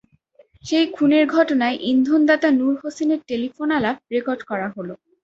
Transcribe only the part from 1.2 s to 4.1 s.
ঘটনায় ইন্ধনদাতা নূর হোসেনের টেলিফোন আলাপ